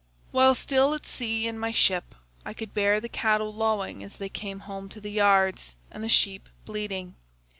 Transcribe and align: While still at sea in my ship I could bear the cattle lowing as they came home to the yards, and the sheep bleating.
While 0.31 0.55
still 0.55 0.95
at 0.95 1.05
sea 1.05 1.45
in 1.45 1.59
my 1.59 1.69
ship 1.69 2.15
I 2.43 2.55
could 2.55 2.73
bear 2.73 2.99
the 2.99 3.07
cattle 3.07 3.53
lowing 3.53 4.03
as 4.03 4.15
they 4.15 4.29
came 4.29 4.61
home 4.61 4.89
to 4.89 4.99
the 4.99 5.11
yards, 5.11 5.75
and 5.91 6.03
the 6.03 6.09
sheep 6.09 6.49
bleating. 6.65 7.13